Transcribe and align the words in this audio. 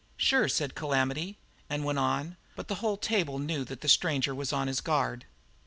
"Sure," 0.17 0.49
said 0.49 0.73
Calamity, 0.73 1.37
and 1.69 1.85
went 1.85 1.99
on, 1.99 2.35
but 2.55 2.67
the 2.67 2.73
whole 2.81 2.97
table 2.97 3.37
knew 3.37 3.63
that 3.63 3.81
the 3.81 3.87
stranger 3.87 4.33
was 4.33 4.51
on 4.51 4.65
his 4.67 4.81
guard. 4.81 5.25